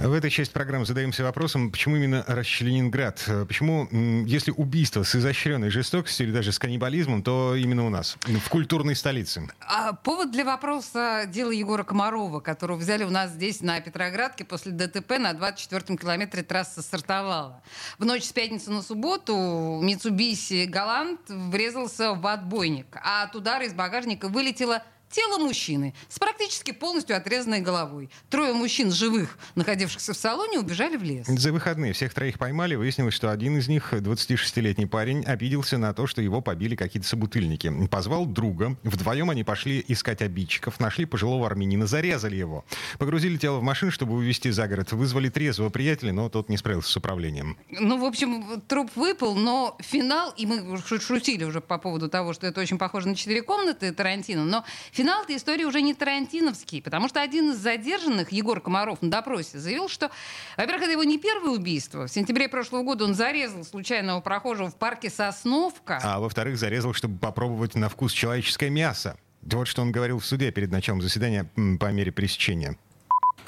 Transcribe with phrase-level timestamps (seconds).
[0.00, 3.22] В этой части программы задаемся вопросом, почему именно Расчленинград?
[3.46, 3.86] Почему,
[4.24, 8.96] если убийство с изощренной жестокостью или даже с каннибализмом, то именно у нас, в культурной
[8.96, 9.46] столице?
[9.60, 14.72] А повод для вопроса— дело Егора Комарова, которого взяли у нас здесь, на Петроградке, после
[14.72, 17.62] ДТП на 24-м километре трассы стартовала.
[17.98, 23.74] В ночь с пятницы на субботу Митсубиси Галант врезался в отбойник, а от удара из
[23.74, 28.10] багажника вылетело Тело мужчины с практически полностью отрезанной головой.
[28.28, 31.26] Трое мужчин живых, находившихся в салоне, убежали в лес.
[31.26, 32.76] За выходные всех троих поймали.
[32.76, 37.72] Выяснилось, что один из них, 26-летний парень, обиделся на то, что его побили какие-то собутыльники.
[37.88, 38.76] Позвал друга.
[38.84, 40.78] Вдвоем они пошли искать обидчиков.
[40.78, 42.64] Нашли пожилого армянина, зарезали его.
[42.98, 44.92] Погрузили тело в машину, чтобы увезти за город.
[44.92, 47.58] Вызвали трезвого приятеля, но тот не справился с управлением.
[47.70, 52.46] Ну, в общем, труп выпал, но финал, и мы шутили уже по поводу того, что
[52.46, 54.64] это очень похоже на четыре комнаты Тарантино, но
[55.00, 59.58] Финал этой истории уже не тарантиновский, потому что один из задержанных, Егор Комаров, на допросе
[59.58, 60.10] заявил, что,
[60.58, 62.06] во-первых, это его не первое убийство.
[62.06, 66.00] В сентябре прошлого года он зарезал случайного прохожего в парке Сосновка.
[66.02, 69.16] А во-вторых, зарезал, чтобы попробовать на вкус человеческое мясо.
[69.40, 72.76] Вот что он говорил в суде перед началом заседания по мере пресечения.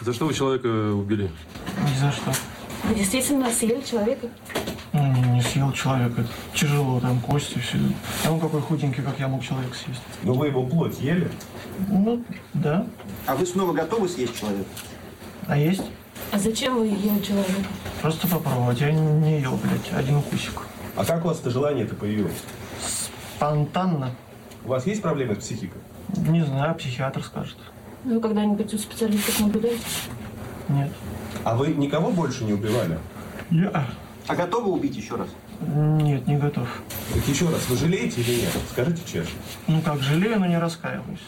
[0.00, 1.30] За что вы человека убили?
[1.86, 2.32] Ни за что.
[2.84, 4.30] Вы действительно съели человека?
[5.02, 6.24] Ну, не, не съел человека.
[6.54, 7.78] Тяжело, там кости, все.
[8.24, 10.00] А он какой худенький, как я мог человека съесть.
[10.22, 11.28] Но вы его плоть ели?
[11.88, 12.22] Ну,
[12.54, 12.86] да.
[13.26, 14.68] А вы снова готовы съесть человека?
[15.48, 15.82] А есть?
[16.30, 17.64] А зачем вы ели человека?
[18.00, 18.80] Просто попробовать.
[18.80, 20.62] Я не ел, блядь, один укусик.
[20.94, 22.40] А как у вас это желание это появилось?
[23.36, 24.10] Спонтанно.
[24.64, 25.80] У вас есть проблемы с психикой?
[26.16, 27.56] Не знаю, психиатр скажет.
[28.04, 29.82] Вы когда-нибудь у специалистов наблюдаете?
[30.68, 30.92] Нет.
[31.42, 32.98] А вы никого больше не убивали?
[33.50, 33.86] Я...
[34.32, 35.28] А готовы убить еще раз?
[35.60, 36.66] Нет, не готов.
[37.12, 38.50] Так еще раз, вы жалеете или нет?
[38.70, 39.38] Скажите честно.
[39.66, 41.20] Ну как, жалею, но не раскаиваюсь.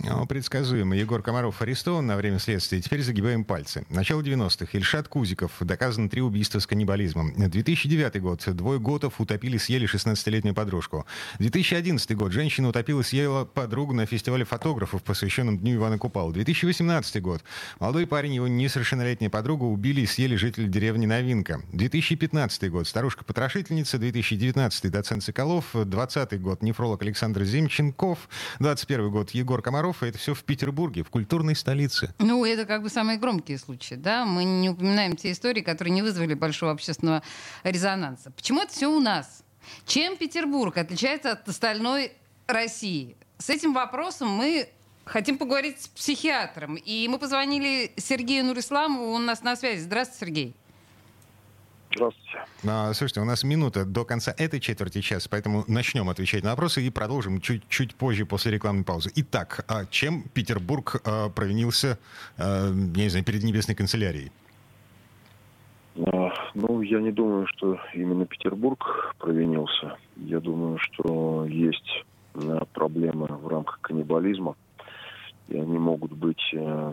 [0.00, 0.96] Ну, предсказуемо.
[0.96, 2.80] Егор Комаров арестован на время следствия.
[2.80, 3.84] Теперь загибаем пальцы.
[3.90, 4.66] Начало 90-х.
[4.72, 5.50] Ильшат Кузиков.
[5.60, 7.34] Доказано три убийства с каннибализмом.
[7.34, 8.44] 2009 год.
[8.46, 11.04] Двое готов утопили, съели 16-летнюю подружку.
[11.40, 12.32] 2011 год.
[12.32, 16.32] Женщина утопила, съела подругу на фестивале фотографов, посвященном Дню Ивана Купала.
[16.32, 17.42] 2018 год.
[17.80, 21.60] Молодой парень его несовершеннолетняя подруга убили и съели жители деревни Новинка.
[21.72, 22.86] 2015 год.
[22.86, 23.98] Старушка-потрошительница.
[23.98, 25.66] 2019 доцент Соколов.
[25.74, 26.62] 20 год.
[26.62, 28.28] Нефролог Александр Земченков.
[28.60, 29.30] 21 год.
[29.30, 32.14] Егор Комаров Комаров, это все в Петербурге, в культурной столице.
[32.18, 34.24] Ну, это как бы самые громкие случаи, да?
[34.24, 37.22] Мы не упоминаем те истории, которые не вызвали большого общественного
[37.64, 38.30] резонанса.
[38.30, 39.42] Почему это все у нас?
[39.86, 42.12] Чем Петербург отличается от остальной
[42.46, 43.16] России?
[43.38, 44.68] С этим вопросом мы
[45.04, 46.76] хотим поговорить с психиатром.
[46.76, 49.80] И мы позвонили Сергею Нурисламову, он у нас на связи.
[49.80, 50.56] Здравствуйте, Сергей.
[51.94, 52.38] Здравствуйте.
[52.66, 56.82] А, слушайте, у нас минута до конца этой четверти часа, поэтому начнем отвечать на вопросы
[56.82, 59.10] и продолжим чуть-чуть позже после рекламной паузы.
[59.16, 61.98] Итак, а чем Петербург а, провинился,
[62.36, 64.30] а, я не знаю, перед Небесной канцелярией?
[66.54, 69.96] Ну, я не думаю, что именно Петербург провинился.
[70.16, 72.04] Я думаю, что есть
[72.72, 74.54] проблемы в рамках каннибализма,
[75.48, 76.40] и они могут быть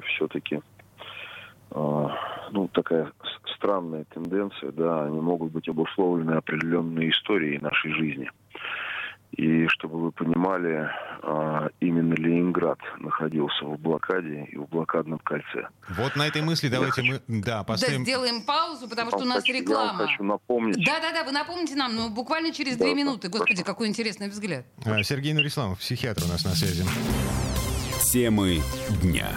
[0.07, 0.61] все-таки
[1.71, 3.11] ну, такая
[3.49, 8.29] странная тенденция, да, они могут быть обусловлены определенной историей нашей жизни.
[9.37, 10.89] И чтобы вы понимали,
[11.21, 15.67] а, именно Ленинград находился в блокаде и в блокадном кольце.
[15.89, 17.99] Вот на этой мысли давайте я мы да, поставим...
[17.99, 20.03] Да, сделаем паузу, потому что у нас хочу, реклама.
[20.03, 20.85] Я хочу напомнить.
[20.85, 23.27] Да-да-да, вы напомните нам, ну, буквально через Да, две да, минуты.
[23.27, 23.65] Господи, хорошо.
[23.65, 24.65] какой интересный взгляд.
[24.85, 26.85] А, Сергей Нурисламов, психиатр у нас на связи.
[28.13, 28.61] Темы
[29.01, 29.27] дня.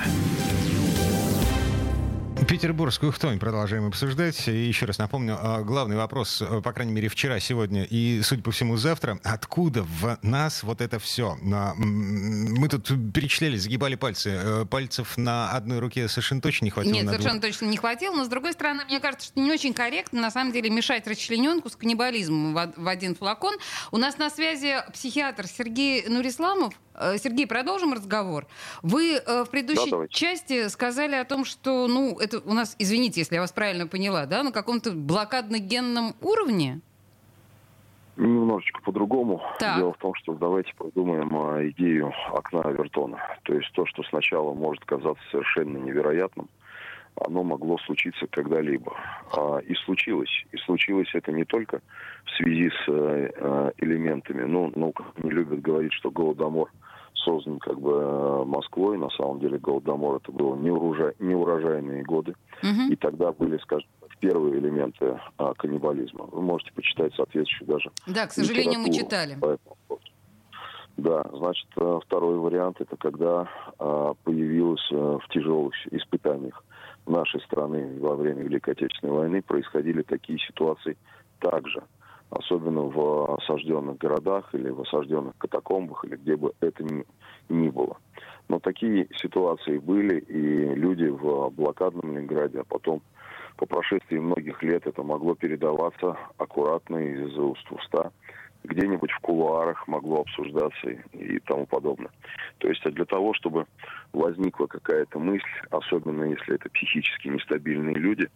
[2.48, 4.48] Петербургскую хтонь продолжаем обсуждать.
[4.48, 8.42] И еще раз напомню, а, главный вопрос, э, по крайней мере, вчера, сегодня и, судя
[8.42, 9.20] по всему, завтра.
[9.22, 11.36] Откуда в нас вот это все?
[11.42, 14.30] М, Мы тут перечисляли, загибали пальцы.
[14.30, 16.94] Э, Пальцев на одной руке совершенно точно не хватило.
[16.94, 17.20] Нет, на двух.
[17.20, 20.30] совершенно точно не хватило, но с другой стороны, мне кажется, что не очень корректно на
[20.30, 23.56] самом деле мешать расчлененку с каннибализмом в один флакон.
[23.92, 26.72] У нас на связи психиатр Сергей Нурисламов.
[26.98, 28.46] Э, Сергей, продолжим разговор.
[28.82, 30.14] Вы э, в предыдущей Да, давайте.
[30.14, 34.26] части сказали о том, что, ну, это у нас, извините, если я вас правильно поняла,
[34.26, 36.80] да, на каком-то блокадно-генном уровне?
[38.16, 39.40] Немножечко по-другому.
[39.60, 39.78] Так.
[39.78, 43.18] Дело в том, что давайте подумаем о идею окна Авертона.
[43.44, 46.48] То есть то, что сначала может казаться совершенно невероятным,
[47.26, 48.94] оно могло случиться когда-либо.
[49.32, 50.30] А, и случилось.
[50.52, 51.80] И случилось это не только
[52.24, 56.70] в связи с э, э, элементами, ну, наука не любит говорить, что Голодомор
[57.14, 58.98] создан как бы э, Москвой.
[58.98, 62.34] На самом деле Голодомор это было неурожай, неурожайные годы.
[62.62, 62.92] Мгм.
[62.92, 63.88] И тогда были, скажем
[64.20, 66.24] первые элементы а, каннибализма.
[66.24, 69.38] Вы можете почитать соответствующую даже Да, к сожалению, мы читали.
[70.96, 71.68] Да, значит,
[72.04, 73.48] второй вариант это когда
[73.78, 76.64] а, появилось э, в тяжелых испытаниях
[77.18, 80.96] нашей страны во время Великой Отечественной войны происходили такие ситуации
[81.40, 81.82] также,
[82.30, 87.04] особенно в осажденных городах или в осажденных катакомбах, или где бы это ни,
[87.48, 87.96] ни было.
[88.48, 93.02] Но такие ситуации были, и люди в блокадном Ленинграде, а потом
[93.56, 98.12] по прошествии многих лет это могло передаваться аккуратно из уст в уста,
[98.64, 102.10] где-нибудь в кулуарах могло обсуждаться и, и тому подобное.
[102.58, 103.66] То есть а для того, чтобы
[104.12, 108.28] возникла какая-то мысль, особенно если это психически нестабильные люди,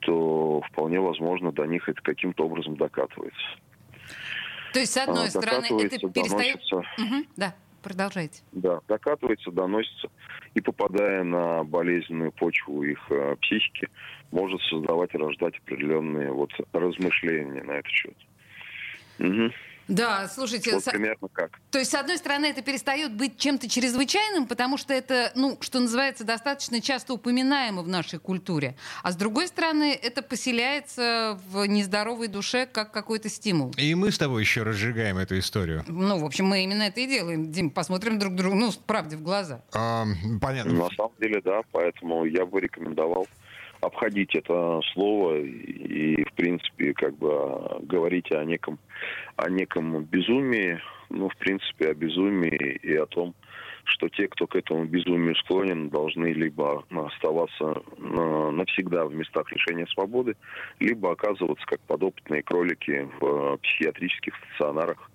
[0.00, 3.46] то вполне возможно до них это каким-то образом докатывается.
[4.72, 6.60] То есть, с одной А, стороны, это перестает...
[6.98, 8.42] Мгм, Да, продолжайте.
[8.52, 10.08] Да, докатывается, доносится,
[10.54, 13.88] и попадая на болезненную почву их э, психики,
[14.30, 18.16] может создавать и рождать определенные вот размышления на этот счет.
[19.18, 19.52] Мгм.
[19.88, 21.58] Да, слушайте, Вот примерно как.
[21.70, 25.80] то есть, с одной стороны, это перестает быть чем-то чрезвычайным, потому что это, ну, что
[25.80, 28.76] называется, достаточно часто упоминаемо в нашей культуре.
[29.02, 33.72] А с другой стороны, это поселяется в нездоровой душе как какой-то стимул.
[33.78, 35.82] И мы с тобой еще разжигаем эту историю.
[35.88, 37.50] Ну, в общем, мы именно это и делаем.
[37.50, 39.62] Дим, посмотрим друг другу, ну, правде в глаза.
[39.72, 40.04] А,
[40.42, 40.72] понятно.
[40.74, 43.26] На самом деле, да, поэтому я бы рекомендовал
[43.80, 48.78] обходить это слово и, в принципе, как бы а, говорить о неком,
[49.36, 50.80] о неком безумии,
[51.10, 53.34] ну, в принципе, о безумии и о том,
[53.84, 59.86] что те, кто к этому безумию склонен, должны либо оставаться на- навсегда в местах лишения
[59.86, 60.36] свободы,
[60.78, 65.10] либо оказываться как подопытные кролики в психиатрических стационарах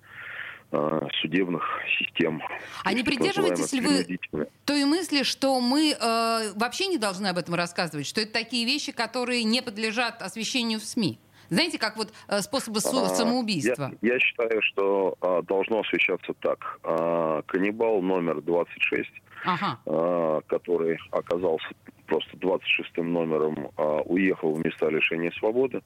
[1.20, 1.62] судебных
[1.98, 2.42] систем.
[2.84, 7.54] А не придерживаетесь ли вы той мысли, что мы э, вообще не должны об этом
[7.54, 11.18] рассказывать, что это такие вещи, которые не подлежат освещению в СМИ?
[11.50, 13.92] Знаете, как вот э, способы А, самоубийства.
[14.02, 16.78] Я, я считаю, что а, должно освещаться так.
[16.82, 19.08] А, каннибал номер 26,
[19.44, 19.78] Ага.
[19.86, 21.66] а, который оказался
[22.06, 25.82] просто 26-м номером, а, уехал в места лишения свободы.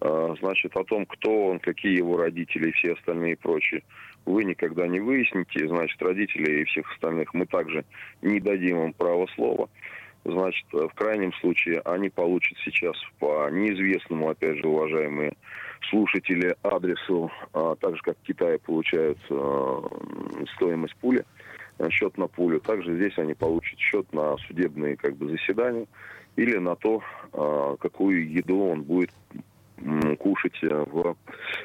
[0.00, 3.82] А, значит, о том, кто он, какие его родители и все остальные прочие,
[4.24, 5.66] вы никогда не выясните.
[5.68, 7.84] Значит, родители и всех остальных мы также
[8.22, 9.68] не дадим им право слова.
[10.24, 15.34] Значит, э, в крайнем случае они получат сейчас по неизвестному, опять же, уважаемые
[15.90, 19.82] слушатели, адресу, а, так же, как в Китае получают э,
[20.54, 21.24] стоимость пули,
[21.78, 22.60] э, счет на пулю.
[22.60, 25.86] Также здесь они получат счет на судебные как бы, заседания
[26.36, 27.02] или на то,
[27.32, 29.10] а, какую еду он будет
[30.20, 31.16] кушать в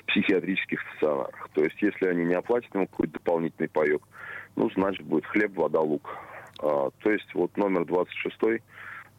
[0.08, 1.50] психиатрических стационарах.
[1.54, 4.02] То есть, если они не оплатят ему какой-то дополнительный паек,
[4.56, 6.18] ну, значит, будет хлеб, вода, лук.
[6.60, 8.62] А, то есть, вот номер 26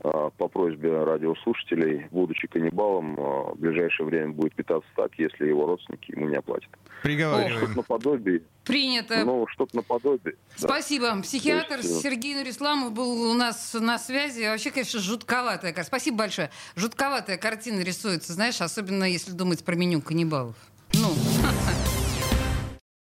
[0.00, 5.66] а, по просьбе радиослушателей, будучи каннибалом, а, в ближайшее время будет питаться так, если его
[5.66, 6.70] родственники ему не оплатят.
[7.02, 7.58] Приговариваем.
[7.58, 9.24] Что-то наподобие, Принято.
[9.24, 10.34] ну, что-то наподобие.
[10.60, 10.68] да.
[10.68, 11.20] Спасибо.
[11.22, 14.46] Психиатр То есть, э, Сергей Нурисламов был у нас на связи.
[14.48, 15.84] Вообще, конечно, жутковатая картина.
[15.84, 16.50] Спасибо большое.
[16.76, 20.56] Жутковатая картина рисуется, знаешь, особенно если думать про меню каннибалов.
[20.94, 21.08] Ну,